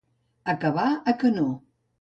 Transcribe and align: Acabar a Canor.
Acabar 0.53 0.87
a 1.13 1.17
Canor. 1.25 1.53